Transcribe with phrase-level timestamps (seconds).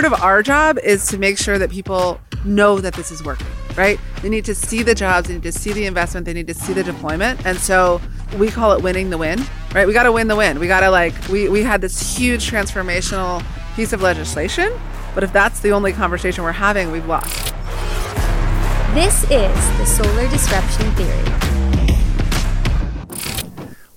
[0.00, 3.46] part of our job is to make sure that people know that this is working,
[3.76, 4.00] right?
[4.22, 6.54] They need to see the jobs, they need to see the investment, they need to
[6.54, 7.44] see the deployment.
[7.44, 8.00] And so
[8.38, 9.42] we call it winning the win,
[9.74, 9.86] right?
[9.86, 10.58] We got to win the win.
[10.58, 13.44] We got to like, we, we had this huge transformational
[13.76, 14.72] piece of legislation,
[15.14, 17.52] but if that's the only conversation we're having, we've lost.
[18.94, 21.24] This is the Solar Disruption Theory.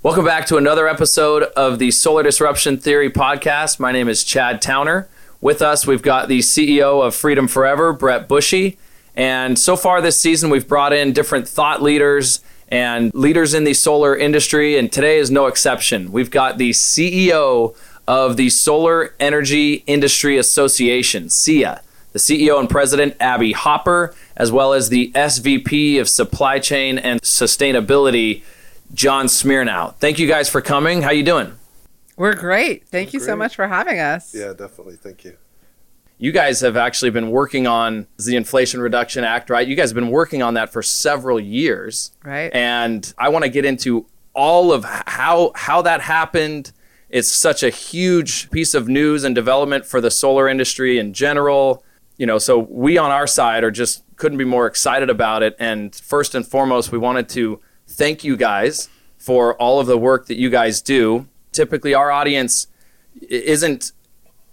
[0.02, 3.80] Welcome back to another episode of the Solar Disruption Theory podcast.
[3.80, 5.08] My name is Chad Towner.
[5.44, 8.78] With us, we've got the CEO of Freedom Forever, Brett Bouchy.
[9.14, 13.74] And so far this season, we've brought in different thought leaders and leaders in the
[13.74, 14.78] solar industry.
[14.78, 16.14] And today is no exception.
[16.14, 17.76] We've got the CEO
[18.08, 21.82] of the Solar Energy Industry Association, SEIA,
[22.14, 27.20] the CEO and president, Abby Hopper, as well as the SVP of Supply Chain and
[27.20, 28.44] Sustainability,
[28.94, 29.94] John Smirnow.
[29.96, 31.02] Thank you guys for coming.
[31.02, 31.58] How you doing?
[32.18, 32.88] We're great.
[32.88, 34.34] Thank you so much for having us.
[34.34, 34.96] Yeah, definitely.
[34.96, 35.38] Thank you.
[36.18, 39.68] You guys have actually been working on the Inflation Reduction Act, right?
[39.68, 42.12] You guys have been working on that for several years.
[42.24, 42.54] Right.
[42.54, 46.72] And I want to get into all of how how that happened.
[47.10, 51.84] It's such a huge piece of news and development for the solar industry in general.
[52.18, 55.56] You know, so we on our side are just couldn't be more excited about it.
[55.60, 60.28] And first and foremost, we wanted to thank you guys for all of the work
[60.28, 61.28] that you guys do.
[61.54, 62.68] Typically, our audience
[63.30, 63.92] isn't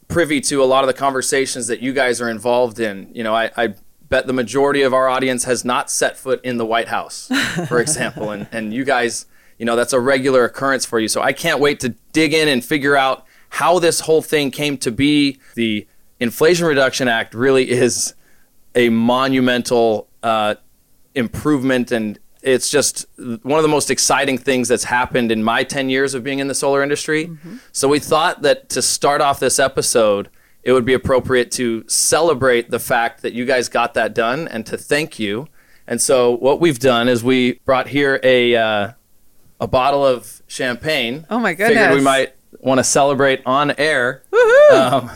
[0.08, 3.10] privy to a lot of the conversations that you guys are involved in.
[3.14, 3.74] You know, I, I
[4.08, 7.30] bet the majority of our audience has not set foot in the White House,
[7.68, 9.26] for example, and and you guys,
[9.58, 11.08] you know, that's a regular occurrence for you.
[11.08, 14.76] So I can't wait to dig in and figure out how this whole thing came
[14.78, 15.38] to be.
[15.54, 15.86] The
[16.18, 18.14] Inflation Reduction Act really is
[18.74, 20.56] a monumental uh,
[21.14, 25.90] improvement and it's just one of the most exciting things that's happened in my 10
[25.90, 27.30] years of being in the solar industry.
[27.72, 30.30] So we thought that to start off this episode,
[30.62, 34.64] it would be appropriate to celebrate the fact that you guys got that done and
[34.66, 35.48] to thank you.
[35.86, 38.92] And so what we've done is we brought here a uh,
[39.60, 41.26] a bottle of champagne.
[41.28, 41.78] Oh my goodness!
[41.78, 44.22] Figured we might want to celebrate on air.
[44.32, 44.70] Woohoo!
[44.70, 45.10] Um,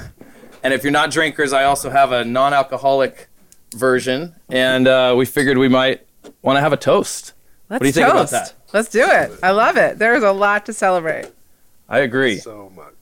[0.63, 3.29] and if you're not drinkers, I also have a non-alcoholic
[3.75, 6.07] version, and uh, we figured we might
[6.45, 7.33] want to have a toast.
[7.69, 8.53] Let's do you think about that?
[8.73, 9.33] Let's do it.
[9.43, 9.99] I love it.
[9.99, 11.31] There's a lot to celebrate.
[11.89, 12.39] I agree.
[12.39, 12.93] So much.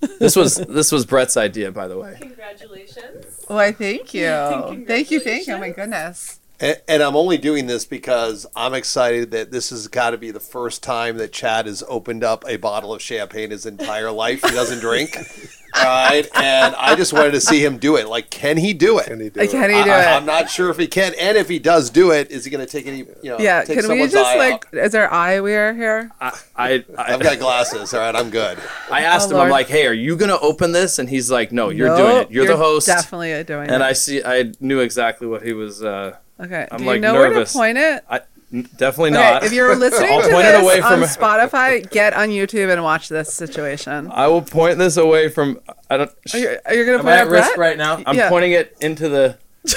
[0.20, 2.16] This was this was Brett's idea, by the way.
[2.20, 3.44] Congratulations.
[3.48, 4.28] Why, thank you.
[4.86, 5.54] thank you, thank you.
[5.54, 6.38] Oh my goodness.
[6.60, 10.30] And, and I'm only doing this because I'm excited that this has got to be
[10.32, 14.42] the first time that Chad has opened up a bottle of champagne his entire life.
[14.42, 15.16] He doesn't drink.
[15.76, 16.26] right?
[16.34, 18.08] And I just wanted to see him do it.
[18.08, 19.06] Like, can he do it?
[19.06, 19.52] Can he do Like, it?
[19.52, 20.06] can he do I, it?
[20.06, 21.14] am not sure if he can.
[21.20, 23.62] And if he does do it, is he going to take any, you know, yeah,
[23.62, 24.74] take can we just eye like, out?
[24.74, 26.10] is there eye wear here?
[26.20, 27.94] I I, I've got glasses.
[27.94, 28.16] All right.
[28.16, 28.58] I'm good.
[28.90, 30.98] I asked Oh, him, I'm like, hey, are you gonna open this?
[30.98, 32.30] And he's like, no, you're No, doing it.
[32.32, 32.86] You're, the host.
[32.88, 33.74] Definitely doing And it.
[33.74, 34.24] And I see.
[34.24, 35.84] I knew exactly what he was.
[35.84, 36.66] Uh, okay.
[36.70, 38.04] I'm Do like you know where to point it?
[38.10, 38.20] I
[38.52, 39.44] n- definitely Okay, not.
[39.44, 42.82] if you're listening I'll to point it this away on Spotify, get on YouTube and
[42.82, 44.10] watch this situation.
[44.12, 45.60] I will point this away from.
[45.90, 46.10] I don't.
[46.34, 47.58] Are you, are you gonna am point I at at risk Brett?
[47.58, 48.02] right now?
[48.06, 48.28] I'm Yeah.
[48.28, 49.36] pointing it into the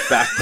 [0.09, 0.27] back.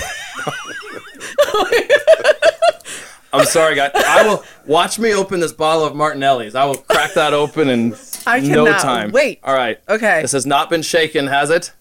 [3.31, 3.91] I'm sorry, guys.
[3.94, 6.56] I will watch me open this bottle of Martinelli's.
[6.56, 9.12] I will crack that open in I no cannot time.
[9.12, 9.40] wait.
[9.44, 9.79] All right.
[9.88, 10.22] Okay.
[10.24, 11.72] This has not been shaken, has it?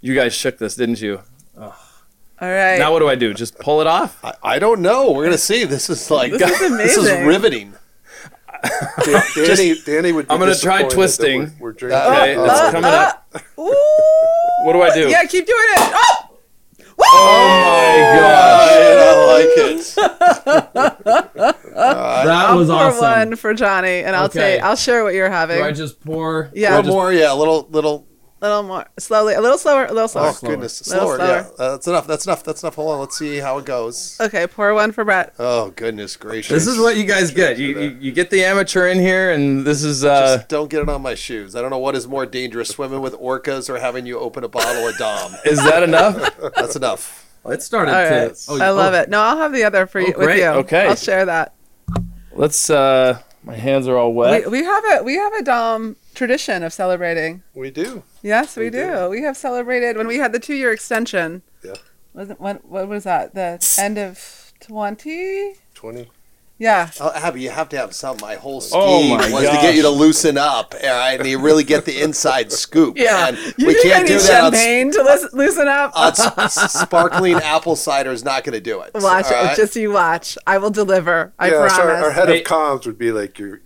[0.00, 1.22] You guys shook this, didn't you?
[2.40, 2.78] All right.
[2.78, 3.32] Now what do I do?
[3.32, 4.22] Just pull it off?
[4.24, 5.12] I, I don't know.
[5.12, 5.64] We're going to see.
[5.64, 7.74] This is like, This is this is riveting.
[9.04, 10.26] Dan- Danny, Danny would.
[10.26, 11.40] Be I'm gonna try twisting.
[11.60, 12.00] We're, we're drinking.
[12.00, 13.26] Okay, Uh, it's uh, coming up.
[13.58, 13.76] Ooh.
[14.64, 15.08] What do I do?
[15.10, 15.92] Yeah, keep doing it.
[15.94, 16.38] Oh!
[16.98, 19.98] Oh my gosh.
[19.98, 21.54] I like it.
[21.74, 23.00] That I'll was pour awesome.
[23.00, 24.54] one for Johnny, and I'll Okay.
[24.54, 24.62] take.
[24.62, 25.58] I'll share what you're having.
[25.58, 26.50] Do I just pour?
[26.54, 26.68] Yeah.
[26.68, 27.12] A little just- more.
[27.12, 27.32] Yeah.
[27.32, 28.06] A little, little.
[28.44, 30.28] A little more slowly, a little slower, a little slower.
[30.28, 30.52] Oh, slower.
[30.52, 30.76] goodness.
[30.76, 31.16] Slower.
[31.16, 31.26] slower.
[31.26, 31.48] Yeah.
[31.58, 32.06] Uh, that's enough.
[32.06, 32.44] That's enough.
[32.44, 32.74] That's enough.
[32.74, 33.00] Hold on.
[33.00, 34.18] Let's see how it goes.
[34.20, 35.34] Okay, pour one for Brett.
[35.38, 36.50] Oh, goodness gracious.
[36.50, 37.58] This is what you guys get.
[37.58, 40.36] You, you you get the amateur in here, and this is uh.
[40.36, 41.56] Just don't get it on my shoes.
[41.56, 44.48] I don't know what is more dangerous, swimming with orcas or having you open a
[44.48, 45.34] bottle of Dom.
[45.46, 46.36] Is that enough?
[46.54, 47.26] That's enough.
[47.46, 49.08] it started All right, oh, I love it.
[49.08, 50.40] No, I'll have the other for you with great.
[50.40, 50.46] you.
[50.46, 50.86] Okay.
[50.86, 51.54] I'll share that.
[52.32, 52.68] Let's.
[52.68, 54.44] uh My hands are all wet.
[54.44, 57.42] We, we have a we have a Dom tradition of celebrating.
[57.54, 58.02] We do.
[58.22, 58.90] Yes, we, We do.
[58.90, 59.08] do.
[59.10, 61.42] We have celebrated when we had the two year extension.
[61.64, 61.74] Yeah.
[62.14, 63.34] Was it, when, what was that?
[63.34, 65.54] The end of twenty?
[65.74, 66.10] Twenty.
[66.56, 66.90] Yeah.
[67.00, 68.16] Oh, Abby, you have to have some.
[68.20, 71.18] My whole oh scheme Oh my was to get you to loosen up, all right,
[71.18, 72.96] and you really get the inside scoop.
[72.96, 73.28] Yeah.
[73.28, 74.44] and You we think can't I do need that.
[74.44, 75.90] On, champagne to lis- loosen up.
[75.96, 78.92] on s- sparkling apple cider is not going to do it.
[78.94, 79.52] watch all right?
[79.52, 79.56] it.
[79.56, 80.38] Just you watch.
[80.46, 81.32] I will deliver.
[81.40, 81.74] I yeah, promise.
[81.74, 82.42] so our, our head Hey.
[82.42, 83.60] of comms would be like, "You're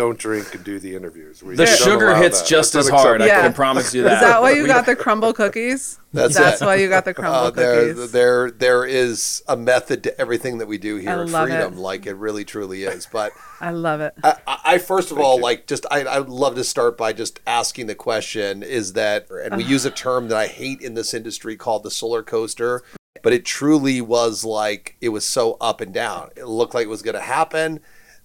[0.00, 1.42] don't drink and do the interviews.
[1.42, 2.48] We The sugar hits that.
[2.48, 3.20] just That's as hard.
[3.20, 4.14] I can promise you that.
[4.14, 5.98] Is that why you got the Crumbl cookies?
[6.12, 8.12] That's That's why you got the Crumbl Uh, cookies.
[8.12, 11.74] there, there is a method to everything that we do here I at love Freedom.
[11.74, 11.78] it.
[11.78, 13.06] Like it really, truly is.
[13.12, 14.14] But I love it.
[14.24, 15.42] I, I I first of all you.
[15.42, 19.26] like just I, I would love to start by just asking the question: Is that
[19.30, 22.82] and we use a term that I hate in this industry called the solar coaster,
[23.22, 26.30] but it truly was like it was so up and down.
[26.36, 27.80] It looked like it was going to happen,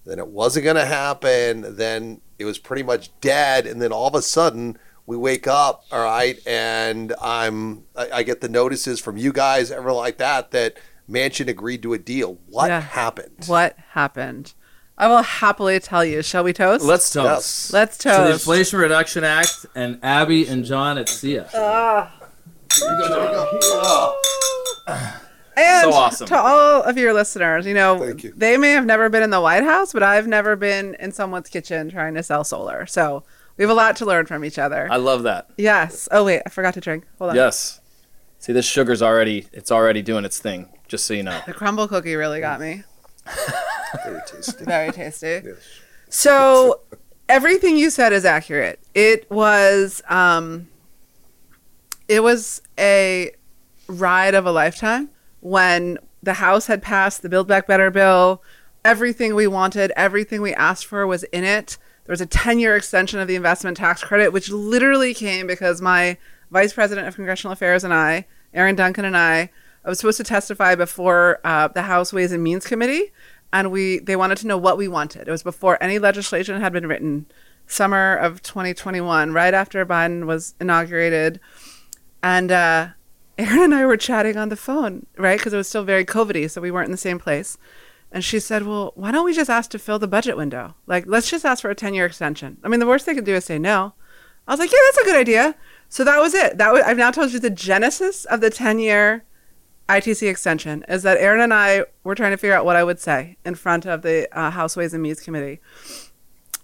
[0.06, 4.06] then it wasn't going to happen, then it was pretty much dead, and then all
[4.08, 9.00] of a sudden we wake up, all right, and I'm I, I get the notices
[9.00, 10.76] from you guys, everyone like that, that
[11.08, 12.38] Manchin agreed to a deal.
[12.46, 12.80] What Yeah.
[12.80, 13.44] happened?
[13.46, 14.54] What happened?
[14.98, 16.22] I will happily tell you.
[16.22, 16.82] Shall we toast?
[16.84, 17.26] Let's toast.
[17.26, 17.72] Yes.
[17.72, 18.32] Let's To the.
[18.32, 21.48] Inflation Reduction Act and Abby and John at SEIA.
[21.54, 22.12] Ah.
[25.56, 26.26] And So awesome.
[26.28, 28.32] to all of your listeners, you know, Thank you.
[28.36, 31.48] they may have never been in the White House, but I've never been in someone's
[31.48, 32.84] kitchen trying to sell solar.
[32.86, 33.22] So
[33.56, 34.86] we have a lot to learn from each other.
[34.90, 35.48] I love that.
[35.56, 36.08] yes.
[36.12, 37.04] Oh wait, I forgot to drink.
[37.18, 37.36] Hold on.
[37.36, 37.80] Yes.
[38.38, 40.68] See, this sugar's already it's already doing its thing.
[40.88, 41.40] Just so you know.
[41.46, 42.82] The Crumbl cookie really got me.
[44.04, 44.64] Very tasty.
[44.64, 45.40] Very tasty.
[45.44, 45.56] Yes.
[46.10, 46.80] So
[47.28, 48.78] everything you said is accurate.
[48.94, 50.68] It was um
[52.08, 53.32] it was a
[53.88, 55.08] ride of a lifetime
[55.46, 58.42] when the House had passed the Build Back Better bill.
[58.84, 61.78] Everything we wanted, everything we asked for was in it.
[62.04, 65.80] There was a 10 year extension of the investment tax credit, which literally came because
[65.80, 66.18] my
[66.50, 69.50] vice president of congressional affairs and I, Erin Duncan and I,
[69.84, 73.12] I was supposed to testify before uh, the House Ways and Means Committee,
[73.52, 75.28] and we they wanted to know what we wanted.
[75.28, 77.26] It was before any legislation had been written,
[77.68, 81.38] summer of 2021, right after Biden was inaugurated,
[82.20, 82.88] and uh,
[83.38, 85.38] Erin and I were chatting on the phone, right?
[85.38, 87.58] Because it was still very COVIDy, so we weren't in the same place.
[88.10, 90.74] And she said, "Well, why don't we just ask to fill the budget window?
[90.86, 92.58] Like, let's just ask for a 10-year extension.
[92.64, 93.94] I mean, the worst they could do is say no."
[94.48, 95.54] I was like, "Yeah, that's a good idea."
[95.88, 96.58] So that was it.
[96.58, 99.24] That was, I've now told you the genesis of the 10-year
[99.88, 102.98] ITC extension is that Erin and I were trying to figure out what I would
[102.98, 105.60] say in front of the uh, House Ways and Means Committee.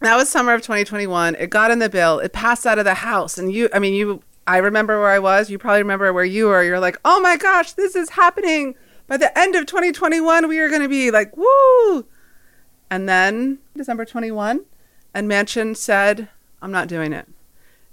[0.01, 1.37] That was summer of 2021.
[1.37, 2.19] It got in the bill.
[2.19, 4.23] It passed out of the House, and you, I mean, you.
[4.47, 5.51] I remember where I was.
[5.51, 6.63] You probably remember where you were.
[6.63, 8.75] You're like, "Oh my gosh, this is happening."
[9.07, 12.07] By the end of 2021, we are going to be like, "Woo!"
[12.91, 14.65] And then December 21,
[15.15, 16.29] and Manchin said,
[16.61, 17.29] "I'm not doing it."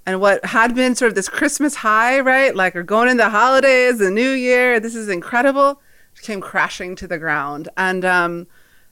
[0.10, 2.56] and what had been sort of this Christmas high, right?
[2.56, 5.82] Like we're going into the holidays, the new year, this is incredible,
[6.24, 7.70] came crashing to the ground.
[7.78, 8.48] And um,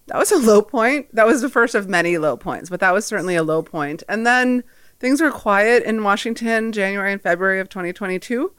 [0.05, 1.13] that was a low point.
[1.15, 4.03] That was the first of many low points, but that was certainly a low point.
[4.07, 4.63] And then
[4.99, 8.51] things were quiet in Washington, January and February of 2022.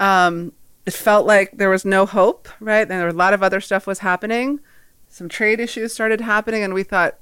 [0.00, 0.52] Um,
[0.84, 2.82] it felt like there was no hope, right?
[2.82, 4.60] And there was a lot of other stuff was happening.
[5.08, 7.18] Some trade issues started happening, and we thought,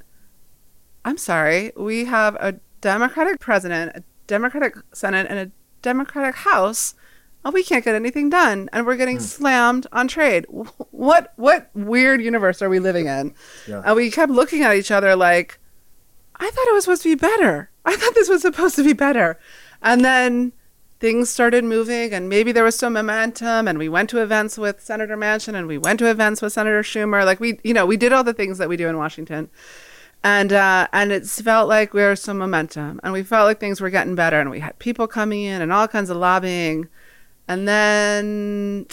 [1.04, 5.50] I'm sorry, we have a Democratic president, a Democratic Senate, and a
[5.82, 6.94] Democratic House.
[7.44, 10.46] Oh, we can't get anything done, and we're getting slammed on trade.
[10.90, 13.34] What what weird universe are we living in?
[13.84, 15.58] And we kept looking at each other like,
[16.36, 17.68] I thought it was supposed to be better.
[17.94, 19.38] I thought this was supposed to be better.
[19.82, 20.52] And then
[21.00, 24.82] things started moving, and maybe there was some momentum, and we went to events with
[24.82, 27.24] Senator Manchin, and we went to events with Senator Schumer.
[27.24, 29.50] Like we, you know, we did all the things that we do in Washington
[30.24, 33.80] and uh, and it felt like there was some momentum, and we felt like things
[33.80, 36.88] were getting better, and we had people coming in and all kinds of lobbying,
[37.46, 38.86] and then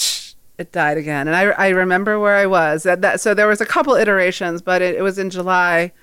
[0.57, 1.29] it died again.
[1.29, 2.83] And I, I remember where I was.
[2.83, 5.93] That, that so there was a couple iterations, but it, it was in July,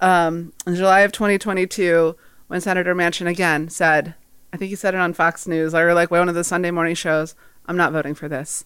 [0.00, 2.16] um, in July of 2022,
[2.48, 4.14] when Senator Manchin again said,
[4.52, 6.94] I think he said it on Fox News or like one of the Sunday morning
[6.94, 7.34] shows,
[7.66, 8.64] I'm not voting for this.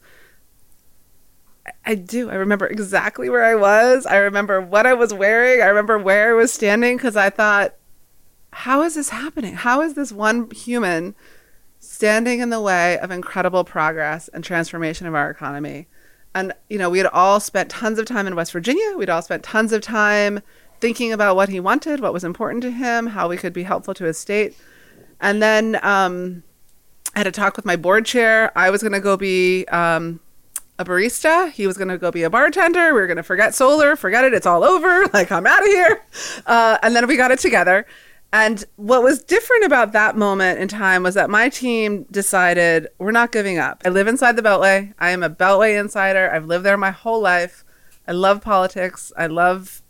[1.85, 2.31] I do.
[2.31, 4.07] I remember exactly where I was.
[4.07, 5.61] I remember what I was wearing.
[5.61, 7.75] I remember where I was standing because I thought,
[8.53, 9.55] how is this happening?
[9.55, 11.15] How is this one human
[11.79, 15.89] standing in the way of incredible progress and transformation of our economy?
[16.35, 18.97] And, you know, we had all spent tons of time in West Virginia.
[18.97, 20.41] We'd all spent tons of time
[20.83, 23.95] thinking about what he wanted, what was important to him, how we could be helpful
[23.95, 24.57] to his state.
[25.21, 26.43] And then um,
[27.15, 28.51] I had a talk with my board chair.
[28.59, 30.19] I was going to go be um,
[30.81, 31.53] a barista.
[31.53, 32.87] He was going to go be a bartender.
[32.87, 34.35] We were going to forget solar, forget it.
[34.35, 35.07] It's all over.
[35.13, 36.05] Like, I'm out of here.
[36.47, 37.87] Uh, and then we got it together.
[38.33, 43.13] And what was different about that moment in time was that my team decided we're
[43.13, 43.83] not giving up.
[43.85, 44.95] I live inside the Beltway.
[44.99, 46.29] I am a Beltway insider.
[46.33, 47.63] I've lived there my whole life.
[48.09, 49.13] I love politics.
[49.17, 49.82] I love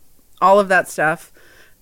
[0.43, 1.31] all of that stuff.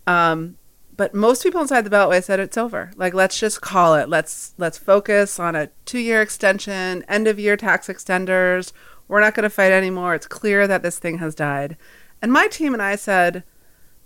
[0.07, 0.57] Um,
[0.95, 2.91] but most people inside the Beltway said it's over.
[2.95, 4.07] Like let's just call it.
[4.07, 8.71] Let's let's focus on a two-year extension, end of year tax extenders.
[9.07, 10.13] We're not going to fight anymore.
[10.13, 11.75] It's clear that this thing has died.
[12.21, 13.43] And my team and I said,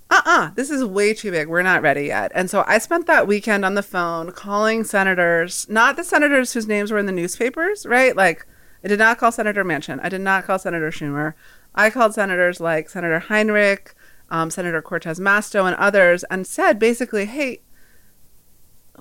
[0.09, 3.25] uh-uh this is way too big we're not ready yet and so i spent that
[3.25, 7.87] weekend on the phone calling senators not the senators whose names were in the newspapers
[7.87, 8.45] right like
[8.83, 11.33] i did not call senator manchin i did not call senator schumer
[11.73, 13.95] i called senators like senator heinrich
[14.29, 17.61] um, senator cortez masto and others and said basically hey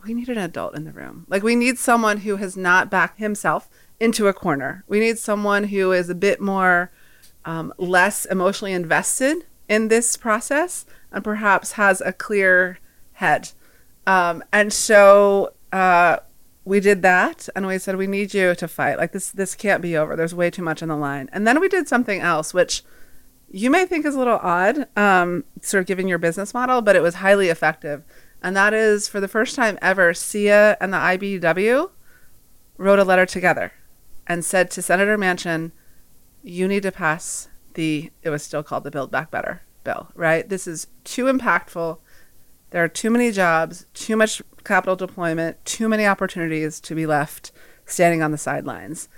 [0.05, 3.19] we need an adult in the room like we need someone who has not backed
[3.19, 6.91] himself into a corner we need someone who is a bit more
[7.45, 12.79] um, less emotionally invested in this process and perhaps has a clear
[13.13, 13.53] head.
[14.07, 16.19] Um, and so uh,
[16.65, 18.99] we did that and we said, we need you to fight.
[18.99, 20.17] Like this, this can't be over.
[20.17, 21.29] There's way too much on the line.
[21.33, 22.83] And then we did something else, which
[23.55, 26.97] you may think is a little odd, um, sort of given your business model, but
[26.97, 28.03] it was highly effective.
[28.43, 31.91] And that is for the first time ever, SEIA and the IBEW
[32.79, 33.73] wrote a letter together
[34.27, 35.71] and said to Senator Manchin,
[36.43, 40.49] you need to pass the it was still called the Build Back Better bill, right?
[40.49, 41.99] This is too impactful.
[42.71, 47.53] There are too many jobs, too much capital deployment, too many opportunities to be left
[47.87, 49.09] standing on the sidelines.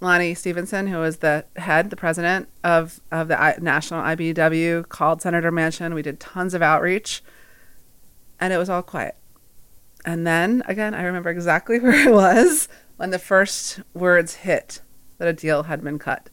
[0.00, 5.22] Lonnie Stephenson, who was the head, the president of, of the I, National IBEW, called
[5.22, 5.94] Senator Manchin.
[5.94, 7.22] We did tons of outreach,
[8.38, 9.16] and it was all quiet.
[10.04, 14.82] And then, again, I remember exactly where I was when the first words hit
[15.18, 16.28] that a deal had been cut.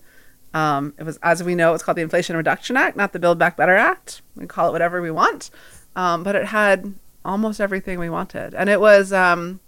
[0.53, 3.39] Um, it was, as we know, it's called the Inflation Reduction Act, not the Build
[3.39, 4.21] Back Better Act.
[4.35, 5.49] We call it whatever we want,
[5.95, 9.61] um, but it had almost everything we wanted, and it was, um,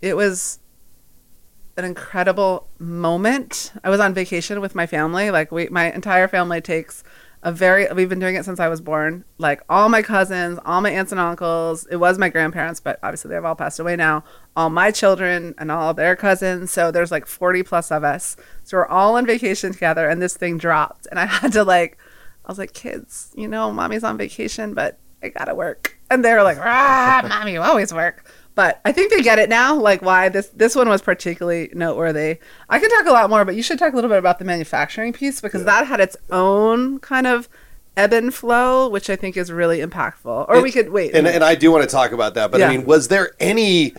[0.00, 0.60] it was
[1.78, 3.72] an incredible moment.
[3.84, 5.30] I was on vacation with my family.
[5.30, 7.04] Like we, my entire family takes
[7.42, 7.86] a very.
[7.92, 9.24] We've been doing it since I was born.
[9.38, 11.86] Like all my cousins, all my aunts and uncles.
[11.86, 14.24] It was my grandparents, but obviously they've all passed away now.
[14.56, 16.72] All my children and all their cousins.
[16.72, 18.36] So there's like 40 plus of us.
[18.64, 21.96] So we're all on vacation together, and this thing dropped, and I had to like.
[22.44, 25.98] I was like, kids, you know, mommy's on vacation, but I gotta work.
[26.10, 28.24] And they were like, ah, mommy, you always work.
[28.58, 32.38] But I think they get it now, like why this this one was particularly noteworthy.
[32.68, 34.44] I can talk a lot more, but you should talk a little bit about the
[34.44, 37.48] manufacturing piece because that had its own kind of
[37.96, 40.46] ebb and flow, which I think is really impactful.
[40.48, 41.14] Or we could wait.
[41.14, 42.66] And, and I do want to talk about that, but Yeah.
[42.66, 43.94] I mean, was there any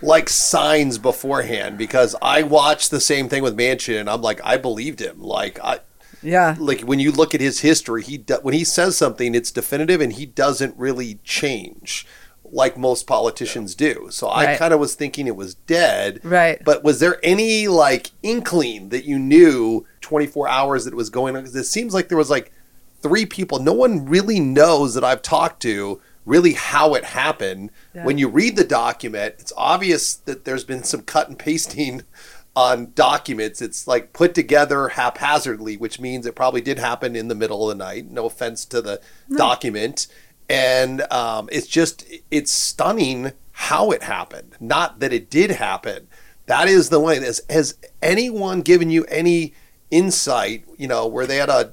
[0.00, 1.76] like signs beforehand?
[1.76, 5.20] Because I watched the same thing with Manchin, and I'm like, I believed him.
[5.20, 5.80] Like I.
[6.22, 6.56] yeah.
[6.58, 10.14] Like when you look at his history, he when he says something, it's definitive, and
[10.14, 12.06] he doesn't really change
[12.52, 14.08] like most politicians do.
[14.10, 16.20] So I kind of was thinking it was dead.
[16.22, 16.62] Right.
[16.64, 21.36] But was there any like inkling that you knew 24 hours that it was going
[21.36, 21.42] on?
[21.42, 22.52] Because it seems like there was like
[23.00, 23.58] three people.
[23.58, 27.70] No one really knows that I've talked to really how it happened.
[27.94, 28.04] Yeah.
[28.04, 32.02] When you read the document, it's obvious that there's been some cut and pasting
[32.56, 33.62] on documents.
[33.62, 37.76] It's like put together haphazardly, which means it probably did happen in the middle of
[37.76, 38.10] the night.
[38.10, 39.00] No offense to the
[39.36, 40.06] document.
[40.48, 46.08] And um, it's just, it's stunning how it happened, not that it did happen.
[46.46, 47.20] That is the way.
[47.20, 49.52] Has, has anyone given you any
[49.90, 51.72] insight, you know, where they had a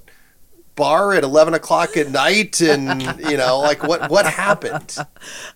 [0.75, 4.97] bar at 11 o'clock at night and, you know, like what, what happened?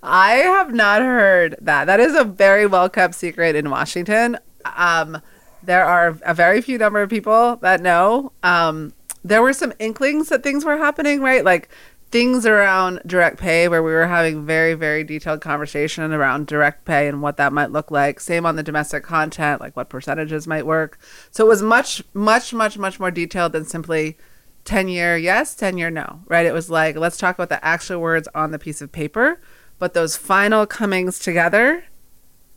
[0.03, 1.85] I have not heard that.
[1.85, 4.37] That is a very well kept secret in Washington.
[4.63, 5.21] Um,
[5.61, 8.31] there are a very few number of people that know.
[8.43, 11.43] Um, there were some inklings that things were happening, right?
[11.43, 11.69] Like
[12.11, 17.07] things around direct pay, where we were having very, very detailed conversation around direct pay
[17.07, 18.19] and what that might look like.
[18.19, 20.99] Same on the domestic content, like what percentages might work.
[21.31, 24.17] So it was much, much, much, much more detailed than simply
[24.65, 26.45] 10 year yes, 10 year no, right?
[26.45, 29.39] It was like, let's talk about the actual words on the piece of paper,
[29.77, 31.85] but those final comings together,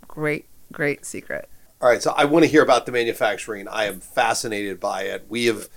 [0.09, 1.49] great, great secret.
[1.81, 3.67] All right, so I want to hear about the manufacturing.
[3.67, 5.27] I am fascinated by it.
[5.29, 5.69] We have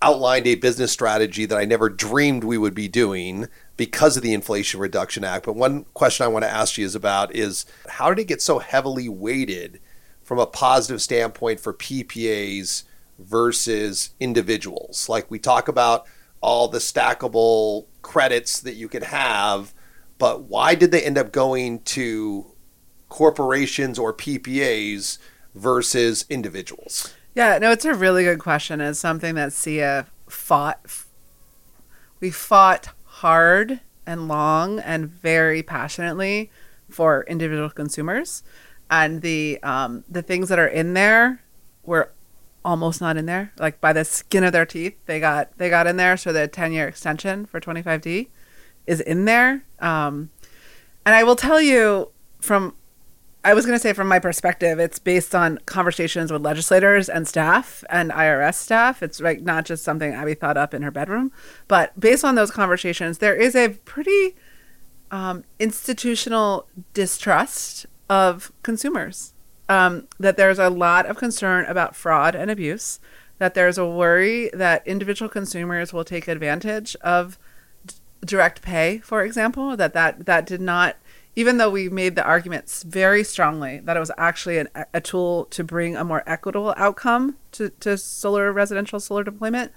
[0.00, 4.34] outlined a business strategy that I never dreamed we would be doing because of the
[4.34, 5.46] Inflation Reduction Act.
[5.46, 8.42] But one question I want to ask you is about is how did it get
[8.42, 9.80] so heavily weighted
[10.22, 12.84] from a positive standpoint for PPAs
[13.18, 15.08] versus individuals?
[15.08, 16.06] Like we talk about
[16.40, 19.74] all the stackable credits that you could have,
[20.18, 22.52] but why did they end up going to
[23.08, 25.18] corporations or PPAs
[25.54, 27.14] versus individuals?
[27.34, 28.80] Yeah, no, it's a really good question.
[28.80, 31.04] It's something that SEIA fought.
[32.20, 36.50] We fought hard and long and very passionately
[36.88, 38.44] for individual consumers,
[38.88, 41.42] and the um, the things that are in there
[41.84, 42.12] were
[42.64, 43.52] almost not in there.
[43.58, 46.16] Like by the skin of their teeth, they got they got in there.
[46.16, 48.28] So the ten year extension for twenty five D
[48.86, 49.64] is in there.
[49.80, 50.30] Um,
[51.04, 52.10] and I will tell you
[52.40, 52.76] from
[53.44, 57.28] I was going to say, from my perspective, it's based on conversations with legislators and
[57.28, 59.02] staff and IRS staff.
[59.02, 61.30] It's like not just something Abby thought up in her bedroom,
[61.68, 64.34] but based on those conversations, there is a pretty
[65.10, 69.34] um, institutional distrust of consumers.
[69.68, 72.98] Um, that there's a lot of concern about fraud and abuse.
[73.38, 77.38] That there's a worry that individual consumers will take advantage of
[78.24, 79.76] direct pay, for example.
[79.76, 80.96] That that that did not
[81.36, 85.46] even though we made the arguments very strongly that it was actually an, a tool
[85.46, 89.72] to bring a more equitable outcome to, to solar residential solar deployment,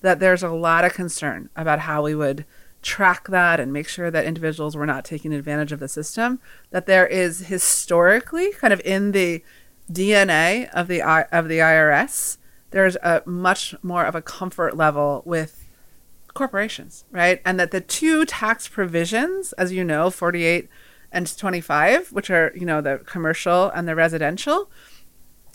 [0.00, 2.44] that there's a lot of concern about how we would
[2.80, 6.40] track that and make sure that individuals were not taking advantage of the system.
[6.70, 9.42] That there is historically, kind of in the
[9.90, 12.38] DNA of the of the IRS,
[12.70, 15.68] there's a much more of a comfort level with
[16.34, 17.40] corporations, right?
[17.44, 20.68] And that the two tax provisions, as you know, 48
[21.12, 24.70] and 25, which are, you know, the commercial and the residential,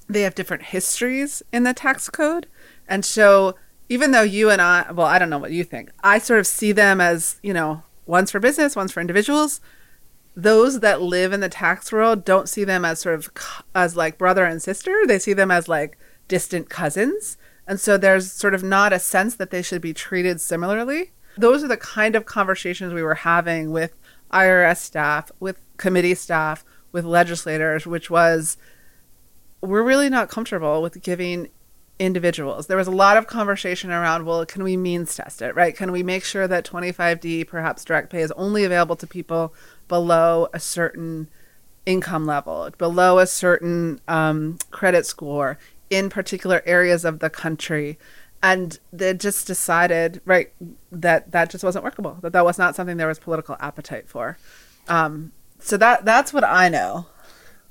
[0.07, 2.47] they have different histories in the tax code.
[2.87, 3.55] And so
[3.89, 6.47] even though you and I, well, I don't know what you think, I sort of
[6.47, 9.59] see them as, you know, one's for business, one's for individuals.
[10.35, 13.29] Those that live in the tax world don't see them as sort of
[13.73, 15.03] as like brother and sister.
[15.05, 15.97] They see them as like
[16.27, 17.37] distant cousins.
[17.65, 21.11] And so there's sort of not a sense that they should be treated similarly.
[21.37, 23.97] Those are the kind of conversations we were having with
[24.31, 28.57] IRS staff, with committee staff, with legislators, which was
[29.61, 31.49] we're really not comfortable with giving
[31.99, 32.67] individuals.
[32.67, 35.75] There was a lot of conversation around, well, can we means test it, right?
[35.75, 39.53] Can we make sure that 25D, perhaps direct pay, is only available to people
[39.87, 41.27] below a certain
[41.85, 45.57] income level, below a certain um, credit score
[45.89, 47.97] in particular areas of the country?
[48.43, 50.51] And they just decided, right,
[50.91, 54.37] that that just wasn't workable, that that was not something there was political appetite for.
[54.87, 57.07] Um, so that that's what I know.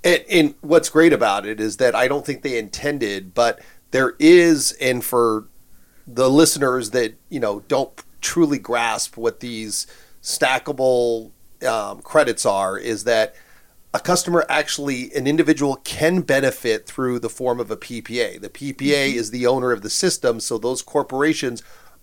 [0.02, 4.14] And, and what's great about it is that I don't think they intended, but there
[4.18, 5.46] is, and for
[6.06, 9.86] the listeners that you know don't truly grasp what these
[10.22, 11.30] stackable
[11.66, 13.34] um, credits are, is that
[13.96, 18.38] a customer actually, an individual can benefit through the form of a PPA.
[18.38, 19.18] The PPA mm-hmm.
[19.18, 21.62] is the owner of the system, so those corporations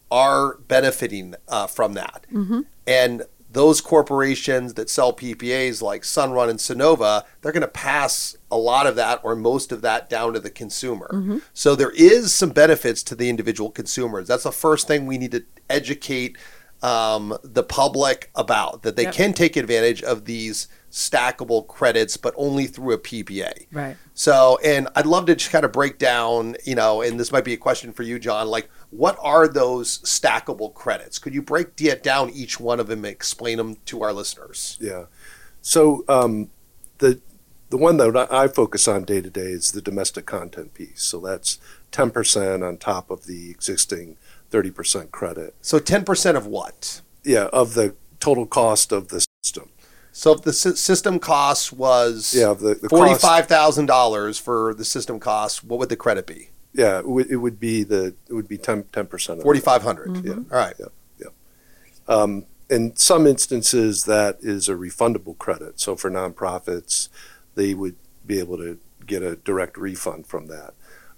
[0.10, 2.26] are benefiting uh, from that.
[2.34, 2.62] Mm-hmm.
[2.88, 8.58] And those corporations that sell PPAs like Sunrun and Sunnova, they're going to pass a
[8.58, 11.12] lot of that or most of that down to the consumer.
[11.13, 11.38] Mm-hmm.
[11.54, 14.28] So there is some benefits to the individual consumers.
[14.28, 16.39] That's the first thing we need to educate
[16.84, 19.13] um, the public about that they Yep.
[19.13, 23.65] can take advantage of these stackable credits, but only through a PPA.
[23.72, 23.96] Right.
[24.13, 27.46] So, and I'd love to just kind of break down, you know, and this might
[27.46, 31.17] be a question for you, John, like what are those stackable credits?
[31.17, 34.78] Could you break down each one of them and explain them to our listeners?
[34.80, 35.06] Yeah.
[35.62, 36.50] So um,
[37.00, 37.22] the
[37.69, 41.02] the one that I I focus on day to day is the domestic content piece.
[41.02, 41.58] So that's
[41.91, 44.17] ten percent on top of the existing
[44.54, 45.56] thirty percent credit.
[45.62, 47.02] So 10% of what?
[47.24, 49.70] Yeah, of the total cost of the system.
[50.12, 55.63] So if the sy- system cost was Yeah, the, the $45,000 for the system cost,
[55.63, 56.50] what would the credit be?
[56.72, 59.44] Yeah, it would, it would be the it would be 10 percent of that.
[59.44, 60.34] 4500 Yeah.
[60.34, 60.76] All right.
[62.06, 65.80] Um, in some instances, that is a refundable credit.
[65.80, 67.08] So for nonprofits,
[67.56, 70.74] they would be able to get a direct refund from that.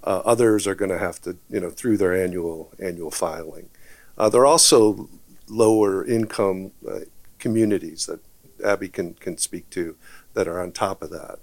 [0.06, 3.70] Uh, others are going to have to, you know, through their annual annual filing.
[4.18, 5.10] Uh, there are also
[5.48, 7.00] lower income uh,
[7.40, 8.20] communities that
[8.64, 9.96] Abby can can speak to
[10.34, 11.40] that are on top of that.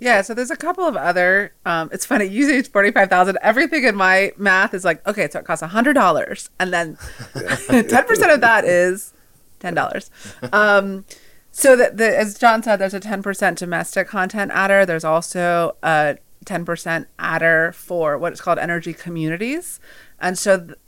[0.00, 1.52] Yeah, so there's a couple of other.
[1.66, 2.24] Um, it's funny.
[2.40, 3.38] Usually it's forty five thousand.
[3.42, 6.96] Everything in my math is like, okay, so it costs hundred dollars, and then
[7.68, 9.12] ten percent of that is
[9.58, 10.10] ten dollars.
[10.52, 11.04] Um,
[11.52, 14.86] so that the, as John said, there's a ten percent domestic content adder.
[14.86, 19.80] There's also a ten percent adder for what is called energy communities,
[20.18, 20.58] and so.
[20.58, 20.78] Th-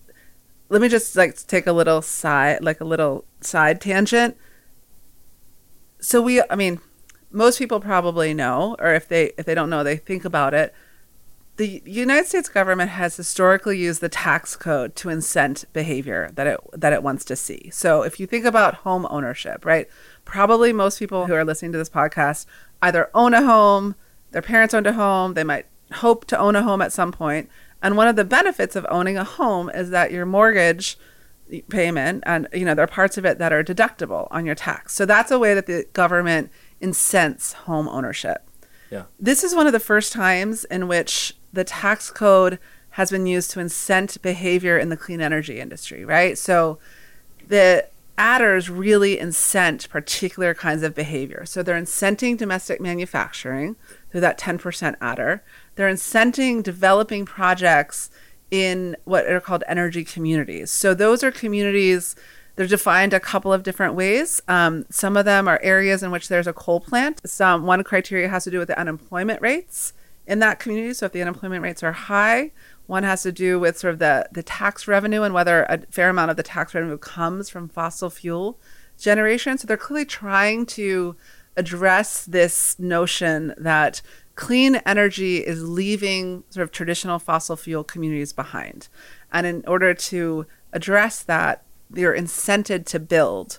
[0.69, 4.39] let me just like take a little side, like a little side tangent.
[6.01, 6.81] So we, I mean,
[7.31, 10.75] most people probably know, or if they if they don't know, they think about it.
[11.57, 16.59] The United States government has historically used the tax code to incent behavior that it
[16.73, 17.69] that it wants to see.
[17.71, 19.87] So if you think about home ownership, right?
[20.25, 22.47] Probably most people who are listening to this podcast
[22.81, 23.95] either own a home,
[24.33, 27.49] their parents owned a home, they might hope to own a home at some point.
[27.83, 30.97] And one of the benefits of owning a home is that your mortgage
[31.69, 34.95] payment and you know there are parts of it that are deductible on your tax.
[34.95, 38.43] So that's a way that the government incents home ownership.
[38.91, 39.05] Yeah.
[39.19, 42.59] This is one of the first times in which the tax code
[42.91, 46.37] has been used to incent behavior in the clean energy industry, right?
[46.37, 46.79] So
[47.49, 47.87] the
[48.23, 51.45] adders really incent particular kinds of behavior.
[51.45, 53.75] So they're incenting domestic manufacturing
[54.13, 55.43] through that 10% adder.
[55.75, 58.11] They're incenting developing projects
[58.53, 60.71] in what are called energy communities.
[60.71, 62.15] So those are communities,
[62.55, 64.41] they're defined a couple of different ways.
[64.47, 67.21] Um, some of them are areas in which there's a coal plant.
[67.29, 69.95] Some one criteria has to do with the unemployment rates
[70.29, 70.95] in that community.
[70.95, 72.53] So if the unemployment rates are high,
[72.93, 76.11] one has to do with sort of the, the tax revenue and whether a fair
[76.11, 78.61] amount of the tax revenue comes from fossil fuel
[78.99, 79.57] generation.
[79.57, 81.17] So they're clearly trying to
[81.57, 84.03] address this notion that
[84.35, 88.89] clean energy is leaving sort of traditional fossil fuel communities behind.
[89.33, 93.59] And in order to address that, they're incented to build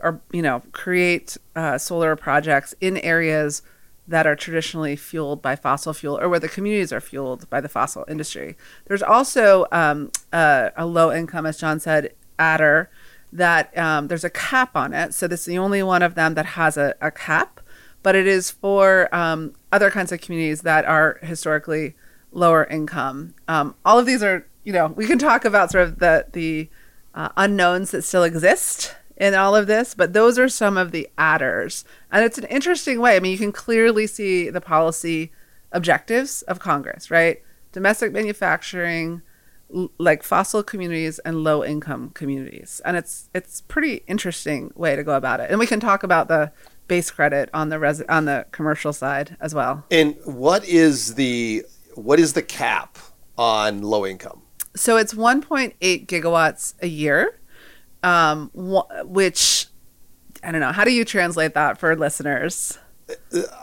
[0.00, 3.62] or you know create uh, solar projects in areas
[4.06, 7.68] that are traditionally fueled by fossil fuel or where the communities are fueled by the
[7.68, 8.56] fossil industry.
[8.86, 12.90] There's also um, a, a, low income, as John said, adder
[13.32, 15.14] that um, there's a cap on it.
[15.14, 17.60] So this is the only one of them that has a, a cap,
[18.02, 21.94] but it is for um, other kinds of communities that are historically
[22.32, 23.34] lower income.
[23.46, 26.68] Um, all of these are, you know, we can talk about sort of the the
[27.14, 31.08] uh, unknowns that still exist in all of this, but those are some of the
[31.16, 31.84] adders.
[32.10, 33.14] And it's an interesting way.
[33.14, 35.30] I mean, you can clearly see the policy
[35.70, 37.40] objectives of Congress, right?
[37.70, 39.22] Domestic manufacturing,
[39.72, 42.82] l- like fossil communities and low income communities.
[42.84, 45.50] And it's it's pretty interesting way to go about it.
[45.50, 46.50] And we can talk about the
[46.88, 49.84] base credit on the res- on the commercial side as well.
[49.88, 52.98] And what is the what is the cap
[53.38, 54.42] on low income?
[54.74, 57.38] So it's 1.8 gigawatts a year
[58.02, 59.66] um, wh- which
[60.42, 60.72] I don't know.
[60.72, 62.78] How do you translate that for listeners?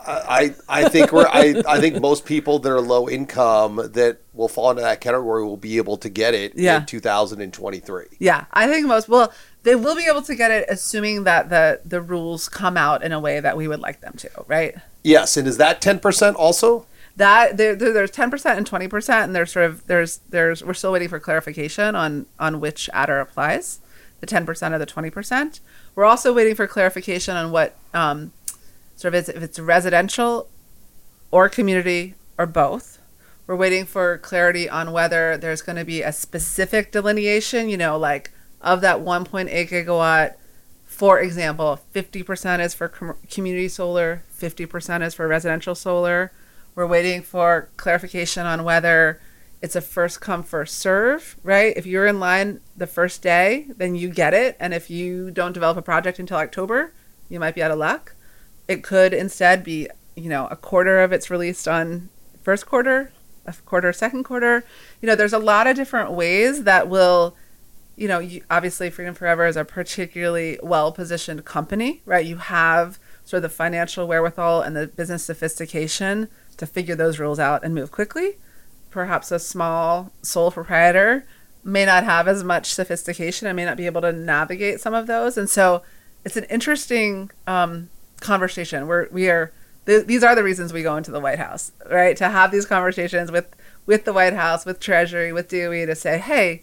[0.06, 4.48] I I think we're I, I think most people that are low income that will
[4.48, 6.78] fall into that category will be able to get it Yeah.
[6.80, 8.04] in 2023.
[8.18, 11.80] Yeah, I think most well they will be able to get it, assuming that the
[11.84, 14.74] the rules come out in a way that we would like them to, right?
[15.02, 16.86] Yes, and is that 10% also?
[17.16, 20.62] That there, there- there's ten percent and twenty percent, and there's sort of there's there's
[20.64, 23.80] we're still waiting for clarification on on which adder applies,
[24.20, 25.60] the ten percent or the twenty percent.
[25.94, 28.32] We're also waiting for clarification on what um,
[28.96, 30.48] sort of if it's residential
[31.30, 32.98] or community or both.
[33.46, 37.98] We're waiting for clarity on whether there's going to be a specific delineation, you know,
[37.98, 38.30] like
[38.60, 40.34] of that 1.8 gigawatt.
[40.84, 46.30] For example, 50% is for com- community solar, 50% is for residential solar.
[46.74, 49.20] We're waiting for clarification on whether
[49.62, 51.76] it's a first come first serve, right?
[51.76, 55.52] If you're in line the first day, then you get it, and if you don't
[55.52, 56.92] develop a project until October,
[57.28, 58.14] you might be out of luck.
[58.68, 62.08] It could instead be, you know, a quarter of it's released on
[62.42, 63.12] first quarter,
[63.44, 64.64] a quarter second quarter.
[65.02, 67.36] You know, there's a lot of different ways that will
[68.00, 72.24] you know, you, obviously Freedom Forever is a particularly well positioned company, right?
[72.24, 77.38] You have sort of the financial wherewithal and the business sophistication to figure those rules
[77.38, 78.38] out and move quickly.
[78.90, 81.24] Perhaps a small sole proprietor
[81.62, 85.06] may not have as much sophistication and may not be able to navigate some of
[85.06, 85.36] those.
[85.36, 85.82] And so
[86.24, 88.86] it's an interesting um, conversation.
[88.86, 89.52] We're, we are,
[89.86, 92.16] th- these are the reasons we go into the White House, right?
[92.16, 93.54] To have these conversations with,
[93.86, 96.62] with the White House, with Treasury, with DOE to say, hey,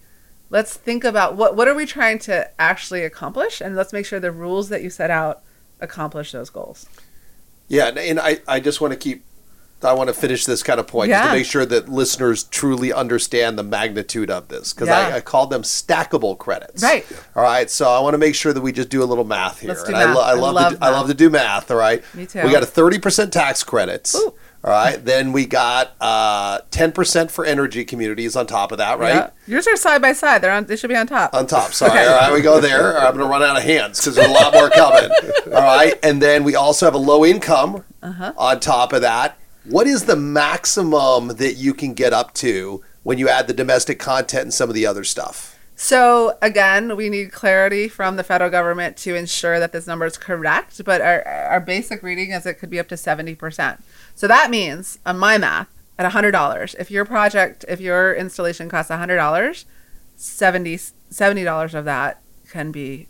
[0.50, 4.20] let's think about what what are we trying to actually accomplish and let's make sure
[4.20, 5.42] the rules that you set out
[5.82, 6.88] accomplish those goals
[7.68, 9.26] Yeah, and I, I just want to keep,
[9.84, 12.92] I want to finish this kind of point just to make sure that listeners truly
[12.92, 15.10] understand the magnitude of this because Yeah.
[15.10, 16.82] I, I call them stackable credits.
[16.82, 17.06] Right.
[17.36, 17.70] All right.
[17.70, 19.70] So I want to make sure that we just do a little math here.
[19.70, 21.70] Let's do and I, lo- I I love, love to, I love to do math.
[21.70, 22.04] All right.
[22.16, 22.42] Me too.
[22.44, 24.16] We got a 30% tax credits.
[24.16, 24.34] Ooh.
[24.64, 24.98] All right.
[25.06, 29.14] Then we got uh, 10% for energy communities on top of that, right?
[29.14, 29.30] Yeah.
[29.46, 31.72] yours are side by side they're on they should be on top On top.
[31.74, 32.00] Sorry.
[32.00, 32.96] All right, we go there.
[32.96, 35.10] Right, I'm going to run out of hands because there's a lot more coming.
[35.48, 35.94] All right.
[36.02, 38.34] And then we also have a low income Uh-huh.
[38.36, 39.38] on top of that.
[39.70, 44.00] What is the maximum that you can get up to when you add the domestic
[44.00, 45.58] content and some of the other stuff?
[45.80, 50.18] so again we need clarity from the federal government to ensure that this number is
[50.18, 53.80] correct but our, our basic reading is it could be up to 70%
[54.16, 58.90] so that means on my math at $100 if your project if your installation costs
[58.90, 59.66] $100
[60.16, 60.78] 70
[61.12, 63.08] $70 of that can be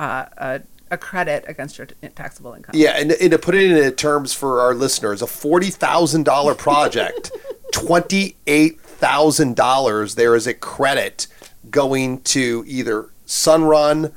[0.00, 0.60] uh, a,
[0.92, 3.90] a credit against your t- taxable income Yeah, and, and to put it in uh,
[3.96, 7.32] terms for our listeners, a forty thousand dollar project,
[7.72, 11.26] twenty eight thousand dollars there is a credit
[11.70, 14.12] going to either Sunrun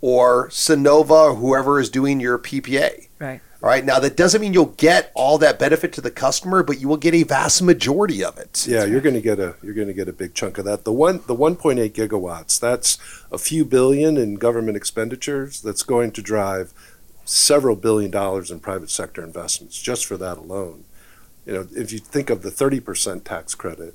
[0.00, 3.08] or Sunnova or whoever is doing your PPA.
[3.18, 3.84] right All right.
[3.84, 6.96] Now that doesn't mean you'll get all that benefit to the customer, but you will
[6.96, 8.66] get a vast majority of it.
[8.68, 10.84] Yeah, you're going to get a you're going to get a big chunk of that.
[10.84, 12.98] The one the 1.8 gigawatts, that's
[13.32, 15.60] a few billion in government expenditures.
[15.60, 16.72] That's going to drive
[17.24, 20.84] several billion dollars in private sector investments just for that alone.
[21.44, 23.94] You know, if you think of the 30% tax credit,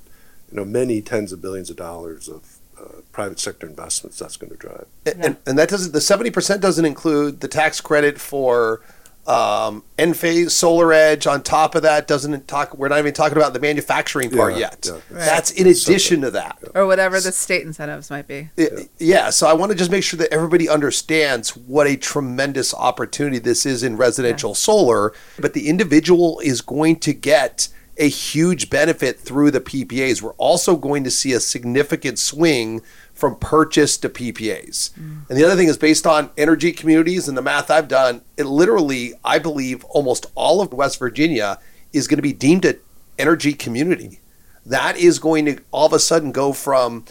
[0.50, 4.50] you know, many tens of billions of dollars of uh, private sector investments that's going
[4.50, 4.86] to drive.
[5.06, 8.82] And, and that doesn't the seventy percent doesn't include the tax credit for
[9.26, 11.30] um, Enphase, SolarEdge.
[11.30, 12.76] On top of that, doesn't talk.
[12.76, 14.86] We're not even talking about the manufacturing part Yeah, yet.
[14.90, 14.98] yeah.
[15.10, 16.58] That's in addition to that.
[16.74, 18.50] or whatever the state incentives might be.
[18.58, 19.30] I- yeah.
[19.30, 23.64] So I want to just make sure that everybody understands what a tremendous opportunity this
[23.64, 25.12] is in residential solar.
[25.38, 30.20] But the individual is going to get a huge benefit through the PPAs.
[30.20, 32.82] We're also going to see a significant swing
[33.14, 34.94] from purchase to PPAs.
[34.96, 38.44] And the other thing is based on energy communities and the math I've done, it
[38.44, 41.58] literally, I believe, almost all of West Virginia
[41.92, 42.80] is going to be deemed an
[43.18, 44.20] energy community.
[44.66, 47.04] That is going to all of a sudden go from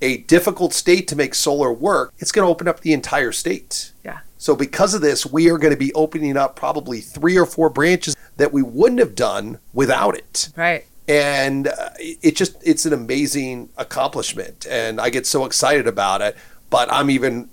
[0.00, 2.14] a difficult state to make solar work.
[2.18, 3.92] It's going to open up the entire state.
[4.02, 4.20] Yeah.
[4.38, 7.68] So because of this, we are going to be opening up probably three or four
[7.68, 10.86] branches that we wouldn't have done without it Right.
[11.10, 16.36] And uh, it just it's an amazing accomplishment and i get so excited about it
[16.70, 17.48] but i'm even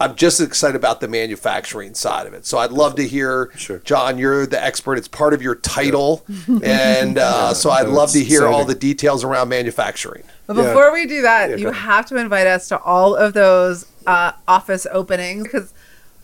[0.00, 2.44] i'm just excited about the manufacturing side of it.
[2.46, 3.78] So i'd love to hear Sure.
[3.80, 4.96] john you're the expert.
[4.98, 6.24] It's part of your title.
[6.62, 10.24] And uh, so i'd love to That's hear all the details around manufacturing.
[10.46, 10.62] But Yeah.
[10.68, 11.82] before we do that, Yeah, you ahead.
[11.82, 15.72] have to invite us to all of those uh, office openings because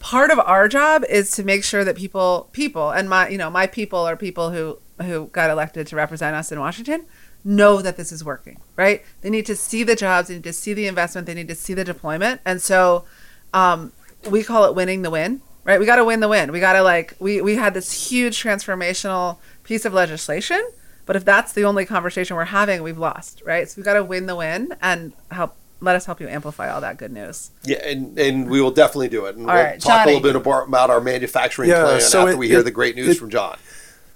[0.00, 3.50] part of our job is to make sure that people, people, and my, you know,
[3.50, 7.06] my people are people who who got elected to represent us in Washington,
[7.44, 8.60] know that this is working.
[8.76, 9.02] Right?
[9.22, 11.54] They need to see the jobs, they need to see the investment, they need to
[11.54, 13.04] see the deployment, and so
[13.54, 13.92] um,
[14.28, 15.42] we call it winning the win.
[15.62, 15.78] Right?
[15.78, 16.52] We got to win the win.
[16.52, 20.60] We got to like we we had this huge transformational piece of legislation.
[21.06, 23.68] But if that's the only conversation we're having, we've lost, right?
[23.68, 25.56] So we've got to win the win and help.
[25.82, 27.50] Let us help you amplify all that good news.
[27.64, 30.20] yeah and, and we will definitely do it and All we'll right, talk a little
[30.22, 32.96] bit about, about our manufacturing Yeah, plan so after it- we hear it- the great
[32.96, 33.56] news it- from john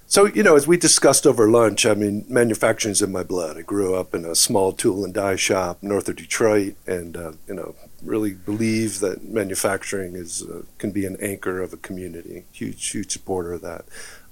[0.07, 3.57] So, you know, as we discussed over lunch, I mean, manufacturing's in my blood.
[3.57, 7.31] I grew up in a small tool and die shop north of Detroit and, uh,
[7.47, 12.43] you know, really believe that manufacturing is uh, can be an anchor of a community.
[12.51, 13.85] Huge, huge supporter of that.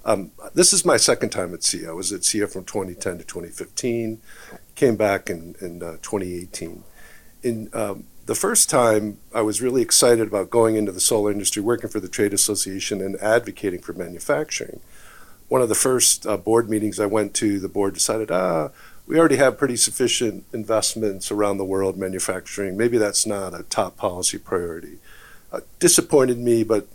[0.04, 1.88] Um, this is my second time at SEIA.
[1.88, 4.20] I was at SEIA from 2010 to 2015,
[4.76, 6.84] came back in, in uh, 2018.
[7.42, 11.62] In um, the first time, I was really excited about going into the solar industry,
[11.62, 14.80] working for the trade association and advocating for manufacturing
[15.54, 18.70] one of the first uh, board meetings I went to, the board decided, ah,
[19.06, 22.76] we already have pretty sufficient investments around the world manufacturing.
[22.76, 24.98] Maybe that's not a top policy priority.
[25.52, 26.88] Uh, disappointed me, but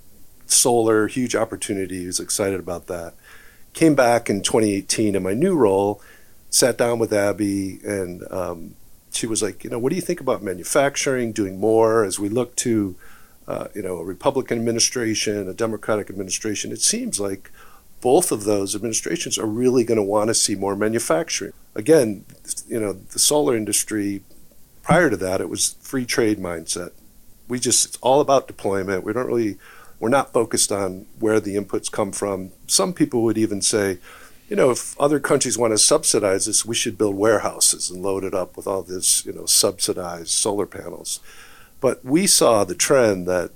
[0.46, 2.06] solar, huge opportunity.
[2.06, 3.14] Was excited about that.
[3.72, 6.02] Came back in 2018 in my new role,
[6.50, 8.76] sat down with Abby, and um,
[9.14, 12.28] she was like, you know, what do you think about manufacturing, doing more as we
[12.28, 12.98] look to,
[13.48, 16.74] uh, you know, a Republican administration, a Democratic administration?
[16.74, 17.52] It seems like
[18.02, 21.54] both of those administrations are really going to want to see more manufacturing.
[21.76, 22.26] Again,
[22.68, 24.22] you know, the solar industry,
[24.84, 26.92] prior to that, it was free trade mindset.
[27.48, 29.04] We just, it's all about deployment.
[29.04, 29.58] We don't really,
[30.00, 32.52] we're not focused on where the inputs come from.
[32.68, 33.98] Some people would even say,
[34.50, 38.24] you know, if other countries want to subsidize this, we should build warehouses and load
[38.24, 41.20] it up with all this, you know, subsidized solar panels.
[41.82, 43.52] But we saw the trend that,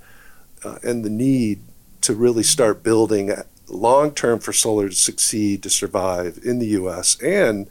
[0.62, 1.60] uh, and the need
[2.02, 3.32] to really start building
[3.68, 7.68] long term for solar to succeed, to survive in the U.S., and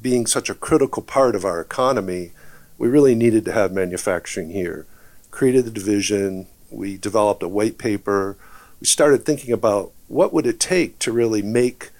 [0.00, 2.32] being such a critical part of our economy,
[2.78, 4.86] we really needed to have manufacturing here.
[5.30, 8.36] Created the division, we developed a white paper,
[8.80, 11.90] we started thinking about what would it take to really make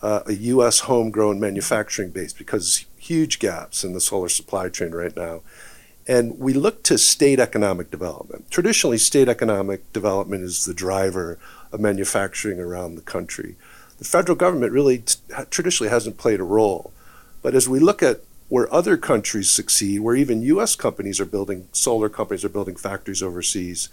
[0.00, 0.80] uh, a U.S.
[0.80, 5.40] homegrown manufacturing base because huge gaps in the solar supply chain right now.
[6.06, 8.50] And we looked to state economic development.
[8.50, 11.38] Traditionally, state economic development is the driver
[11.72, 13.56] of manufacturing around the country.
[13.98, 15.18] The federal government really t-
[15.50, 16.92] traditionally hasn't played a role.
[17.42, 20.74] But as we look at where other countries succeed, where even U.S.
[20.76, 23.88] companies are building, solar companies are building factories overseas,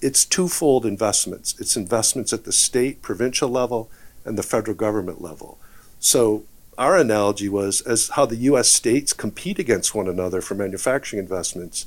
[0.00, 1.54] it's twofold investments.
[1.60, 3.88] It's investments at the state, provincial level,
[4.24, 5.58] and the federal government level.
[6.00, 6.42] So
[6.76, 8.68] our analogy was as how the U.S.
[8.68, 11.86] states compete against one another for manufacturing investments.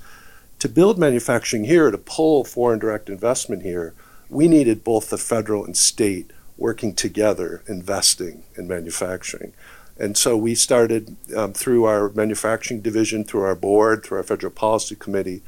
[0.59, 3.93] To build manufacturing here, to pull foreign direct investment here,
[4.29, 9.53] we needed both the federal and state working together, investing in manufacturing.
[9.97, 14.51] And so we started um, through our manufacturing division, through our board, through our federal
[14.51, 15.41] policy committee,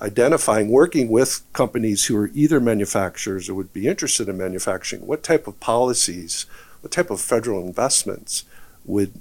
[0.00, 5.22] identifying, working with companies who are either manufacturers or would be interested in manufacturing, what
[5.22, 6.46] type of policies,
[6.82, 8.44] what type of federal investments
[8.84, 9.12] would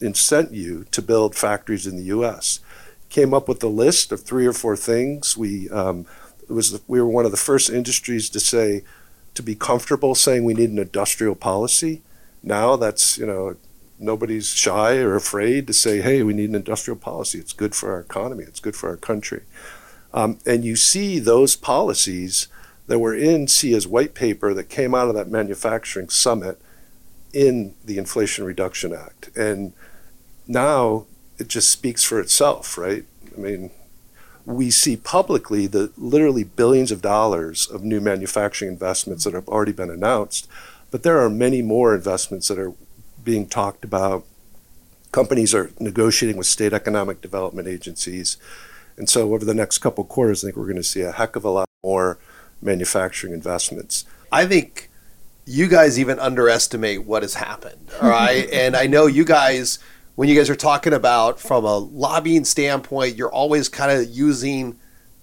[0.00, 2.60] incent you to build factories in the U.S.
[3.08, 5.36] Came up with a list of three or four things.
[5.36, 6.06] We um,
[6.52, 8.82] was the, we were one of the first industries to say
[9.34, 12.02] to be comfortable saying we need an industrial policy.
[12.42, 13.56] Now that's you know
[13.98, 17.38] nobody's shy or afraid to say, hey, we need an industrial policy.
[17.38, 18.44] It's good for our economy.
[18.44, 19.42] It's good for our country.
[20.12, 22.48] Um, and you see those policies
[22.86, 26.60] that were in SEIA's white paper that came out of that manufacturing summit
[27.32, 29.30] in the Inflation Reduction Act.
[29.36, 29.72] And
[30.48, 31.06] now
[31.38, 33.04] it just speaks for itself, right?
[33.36, 33.70] I mean,
[34.44, 39.72] we see publicly the literally billions of dollars of new manufacturing investments that have already
[39.72, 40.48] been announced,
[40.90, 42.72] but there are many more investments that are
[43.22, 44.24] being talked about.
[45.12, 48.36] Companies are negotiating with state economic development agencies.
[48.96, 51.36] And so over the next couple quarters, I think we're going to see a heck
[51.36, 52.18] of a lot more
[52.62, 54.04] manufacturing investments.
[54.30, 54.90] I think
[55.46, 57.90] you guys even underestimate what has happened.
[58.00, 58.48] All right.
[58.52, 59.78] and I know you guys,
[60.20, 64.78] when you guys are talking about from a lobbying standpoint, you're always kind of using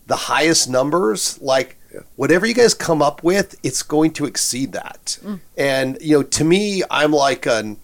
[0.08, 1.40] the highest numbers.
[1.40, 2.00] Like Yeah.
[2.16, 5.20] whatever you guys come up with, it's going to exceed that.
[5.24, 5.40] Mm.
[5.56, 7.78] And, you know, to me, I'm like an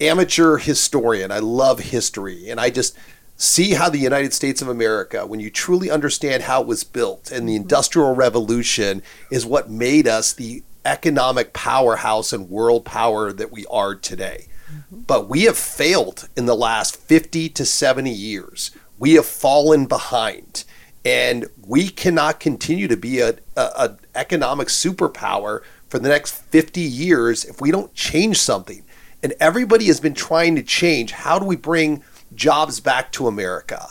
[0.00, 1.30] amateur historian.
[1.30, 2.48] I love history.
[2.48, 2.96] And I just
[3.36, 7.30] see how the United States of America, when you truly understand how it was built
[7.30, 7.64] and the mm-hmm.
[7.64, 13.94] Industrial Revolution is what made us the economic powerhouse and world power that we are
[13.94, 14.46] today.
[14.90, 18.70] But we have failed in the last 50 to 70 years.
[18.98, 20.64] We have fallen behind.
[21.04, 26.80] And we cannot continue to be a, a, a economic superpower for the next 50
[26.80, 28.82] years if we don't change something.
[29.22, 31.12] And everybody has been trying to change.
[31.12, 32.02] How do we bring
[32.34, 33.88] jobs back to America?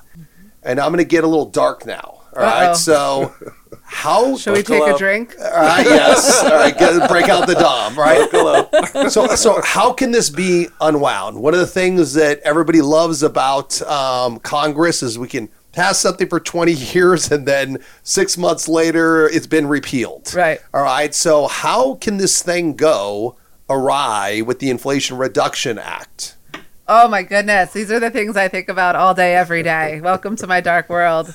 [0.63, 2.22] And I'm going to get a little dark now.
[2.35, 2.65] All right.
[2.67, 2.73] Uh-oh.
[2.73, 3.35] So,
[3.83, 5.35] how Should we take a drink?
[5.39, 6.43] all right, yes.
[6.43, 9.11] All right, get, break out the dom, right?
[9.11, 11.39] so, so how can this be unwound?
[11.41, 16.27] One of the things that everybody loves about um, Congress is we can pass something
[16.27, 20.33] for 20 years and then six months later it's been repealed.
[20.33, 20.59] Right.
[20.73, 21.13] All right.
[21.13, 23.37] So, how can this thing go
[23.69, 26.37] awry with the Inflation Reduction Act?
[26.85, 30.01] Oh my goodness, these are the things I think about all day, every day.
[30.03, 31.33] Welcome to my dark world.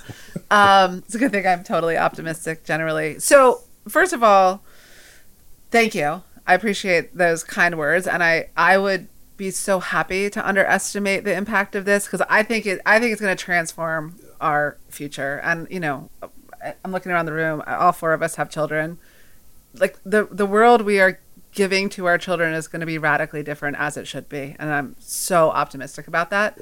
[0.51, 3.19] Um, it's a good thing I'm totally optimistic generally.
[3.19, 4.63] So, first of all,
[5.71, 6.23] thank you.
[6.47, 9.09] I appreciate those kind words, and I I would
[9.39, 13.13] be so happy to underestimate the impact of this because I think it I think
[13.13, 15.41] it's going to transform our future.
[15.43, 16.11] And you know,
[16.85, 17.63] I'm looking around the room.
[17.67, 18.99] All four of us have children.
[19.73, 21.21] Like the the world we are
[21.59, 24.73] giving to our children is going to be radically different as it should be, and
[24.73, 26.61] I'm so optimistic about that.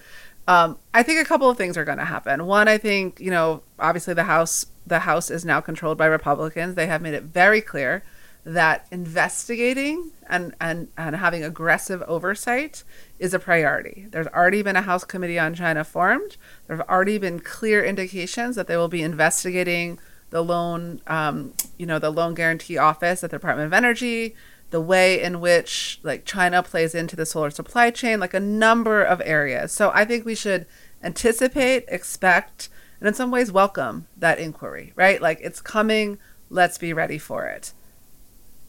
[0.49, 2.47] Um, I think a couple of things are going to happen.
[2.47, 6.77] One, I think you know, obviously the House the House is now controlled by Republicans.
[6.77, 8.05] They have made it very clear
[8.45, 12.85] that investigating and, and, and having aggressive oversight
[13.19, 14.07] is a priority.
[14.11, 16.39] There's already been a House Committee on China formed.
[16.69, 19.99] There have already been clear indications that they will be investigating
[20.31, 24.37] the loan, um, you know, the loan guarantee office at the Department of Energy,
[24.71, 29.03] the way in which like China plays into the solar supply chain, like a number
[29.03, 29.73] of areas.
[29.73, 30.67] So I think we should
[31.03, 32.69] anticipate, expect,
[33.01, 35.21] and in some ways welcome that inquiry, right?
[35.21, 36.19] Like it's coming,
[36.51, 37.73] let's be ready for it.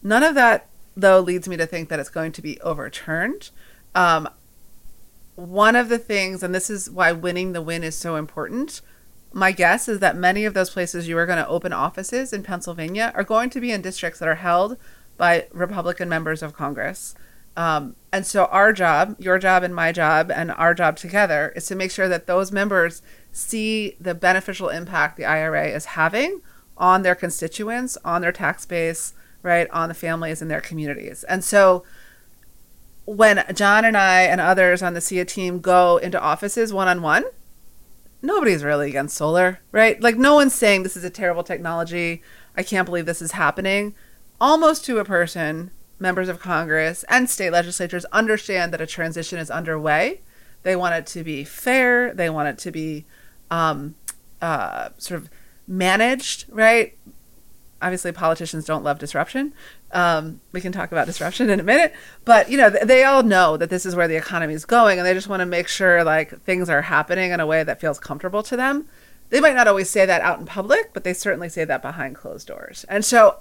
[0.04, 3.50] None of that, though, leads me to think that it's going to be overturned.
[3.96, 4.30] Um,
[5.36, 8.82] one of the things, and this is why winning the win is so important,
[9.34, 12.44] my guess is that many of those places you are going to open offices in
[12.44, 14.78] Pennsylvania are going to be in districts that are held
[15.18, 17.16] by Republican members of Congress.
[17.58, 21.66] Um, and so, our job, your job, and my job, and our job together is
[21.66, 23.02] to make sure that those members
[23.32, 26.42] see the beneficial impact the IRA is having
[26.78, 31.24] on their constituents, on their tax base, right, on the families in their communities.
[31.24, 31.84] And so,
[33.06, 37.02] when John and I and others on the SEIA team go into offices one on
[37.02, 37.26] one,
[38.22, 40.00] nobody's really against solar, right?
[40.00, 42.22] Like, no one's saying this is a terrible technology.
[42.56, 43.96] I can't believe this is happening.
[44.40, 49.50] Almost to a person, members of Congress and state legislatures understand that a transition is
[49.50, 50.22] underway.
[50.64, 53.06] They want it to be fair, they want it to be
[53.50, 53.96] um,
[54.42, 55.30] uh, sort of
[55.68, 56.98] managed, right?
[57.82, 59.54] Obviously, politicians don't love disruption.
[59.92, 61.94] Um, we can talk about disruption in a minute,
[62.26, 65.08] but you know they all know that this is where the economy is going, and
[65.08, 68.00] they just want to make sure like things are happening in a way that feels
[68.00, 68.88] comfortable to them.
[69.30, 72.16] They might not always say that out in public, but they certainly say that behind
[72.16, 72.86] closed doors.
[72.90, 73.38] And so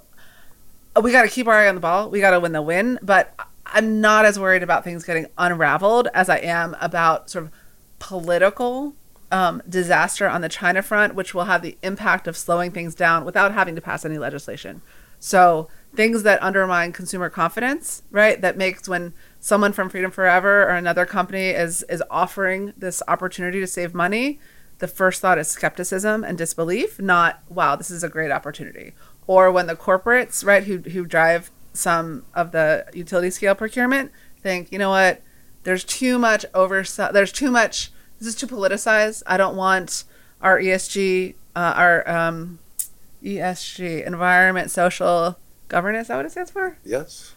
[1.01, 2.09] we got to keep our eye on the ball.
[2.09, 3.33] We got to win the win, but
[3.65, 7.51] I'm not as worried about things getting unraveled as I am about sort of
[7.99, 8.95] political
[9.31, 13.25] um, disaster on the China front, which will have the impact of slowing things down
[13.25, 14.81] without having to pass any legislation.
[15.19, 18.39] So things that undermine consumer confidence, right?
[18.39, 23.59] That makes when someone from Freedom Forever or another company is is offering this opportunity
[23.59, 24.39] to save money,
[24.79, 28.93] the first thought is skepticism and disbelief, not wow, this is a great opportunity.
[29.27, 34.11] Or when the corporates, right, who who drive some of the utility scale procurement
[34.41, 35.21] think, you know what,
[35.63, 39.23] there's too much oversight, there's too much, this is too politicized.
[39.27, 40.05] I don't want
[40.41, 42.59] our ESG, uh, our um,
[43.23, 46.77] ESG, environment, social governance, is that what it stands for?
[46.83, 47.35] Yes.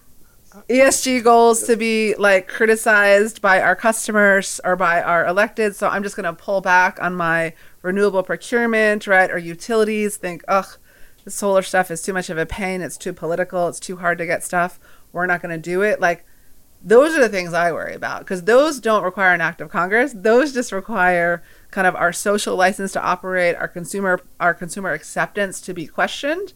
[0.68, 5.76] ESG goals to be like criticized by our customers or by our elected.
[5.76, 9.30] So I'm just going to pull back on my renewable procurement, right?
[9.30, 10.76] Or utilities think, ugh,
[11.24, 12.80] the solar stuff is too much of a pain.
[12.80, 13.68] It's too political.
[13.68, 14.78] It's too hard to get stuff.
[15.12, 16.00] We're not going to do it.
[16.00, 16.24] Like,
[16.82, 20.14] those are the things I worry about because those don't require an act of Congress.
[20.14, 25.60] Those just require kind of our social license to operate, our consumer our consumer acceptance
[25.62, 26.54] to be questioned.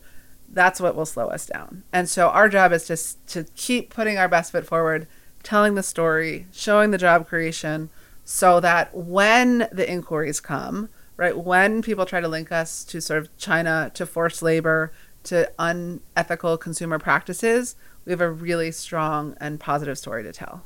[0.48, 1.82] That's what will slow us down.
[1.92, 2.96] And so our job is to
[3.34, 5.06] to keep putting our best foot forward,
[5.42, 7.90] telling the story, showing the job creation,
[8.24, 13.20] so that when the inquiries come, right, when people try to link us to sort
[13.20, 14.92] of China, to forced labor,
[15.24, 20.62] to unethical consumer practices, we have a really strong and positive story to tell.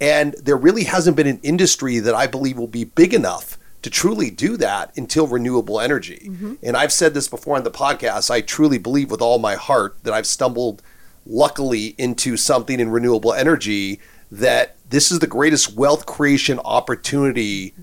[0.00, 3.90] And there really hasn't been an industry that I believe will be big enough to
[3.90, 6.28] truly do that until renewable energy.
[6.28, 6.54] Mm-hmm.
[6.62, 8.30] And I've said this before on the podcast.
[8.30, 10.82] I truly believe with all my heart that I've stumbled
[11.24, 17.74] luckily into something in renewable energy that this is the greatest wealth creation opportunity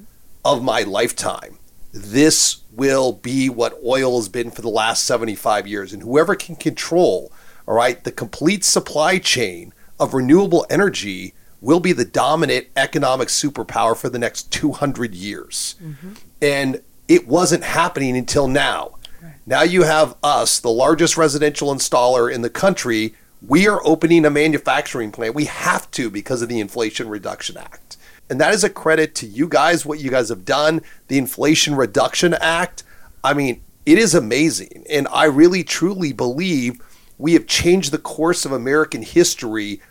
[0.46, 1.58] of my lifetime.
[1.94, 5.94] This will be what oil has been for the last 75 years.
[5.94, 7.32] And whoever can control
[7.68, 13.96] all right, the complete supply chain of renewable energy will be the dominant economic superpower
[13.96, 15.76] for the next 200 years.
[15.82, 16.14] Mm-hmm.
[16.42, 18.96] And it wasn't happening until now.
[19.22, 19.34] Right.
[19.46, 23.16] Now you have us, the largest residential installer in the country.
[23.46, 25.36] We are opening a manufacturing plant.
[25.36, 27.98] We have to because of the Inflation Reduction Act.
[28.30, 30.82] And that is a credit to you guys, what you guys have done.
[31.08, 32.84] The Inflation Reduction Act,
[33.24, 34.86] I mean, it is amazing.
[34.90, 36.82] And I really, truly believe
[37.18, 39.82] we have changed the course of American history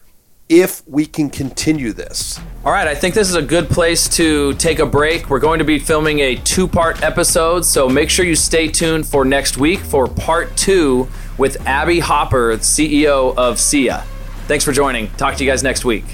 [0.49, 2.39] if we can continue this.
[2.64, 5.30] All right, I think this is a good place to take a break.
[5.30, 9.07] We're going to be filming a two part episode, so make sure you stay tuned
[9.07, 11.09] for next week for part two
[11.39, 14.05] with Abby Hopper, CEO of SEIA.
[14.47, 15.09] Thanks for joining.
[15.12, 16.05] Talk to you guys next week.